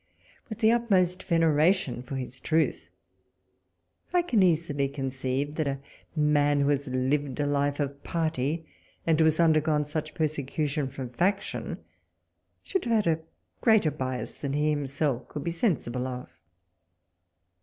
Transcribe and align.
With 0.49 0.57
the 0.61 0.71
utmost 0.71 1.21
veneration 1.21 2.01
for 2.01 2.15
his 2.15 2.39
truth, 2.39 2.87
I 4.11 4.23
can 4.23 4.41
easily 4.41 4.87
conceive, 4.89 5.53
that 5.57 5.67
a 5.67 5.79
man 6.15 6.61
who 6.61 6.69
had 6.69 6.87
lived 6.87 7.39
a 7.39 7.45
life 7.45 7.79
of 7.79 8.03
party, 8.03 8.65
and 9.05 9.19
who 9.19 9.25
had 9.25 9.39
undergone 9.39 9.85
such 9.85 10.15
persecution 10.15 10.89
from 10.89 11.09
party, 11.09 11.75
should 12.63 12.85
have 12.85 13.05
had 13.05 13.23
greater 13.61 13.91
bias 13.91 14.33
than 14.33 14.53
he 14.53 14.71
himself 14.71 15.27
could 15.27 15.43
be 15.43 15.51
sensible 15.51 16.07
of. 16.07 16.29